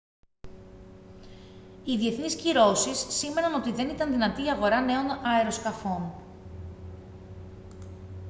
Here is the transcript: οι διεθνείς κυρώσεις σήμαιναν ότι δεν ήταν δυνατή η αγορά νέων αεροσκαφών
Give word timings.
οι 1.83 1.97
διεθνείς 1.97 2.35
κυρώσεις 2.35 3.05
σήμαιναν 3.09 3.53
ότι 3.53 3.71
δεν 3.71 3.89
ήταν 3.89 4.11
δυνατή 4.11 4.43
η 4.43 4.49
αγορά 4.49 4.81
νέων 4.81 5.05
αεροσκαφών 5.23 6.11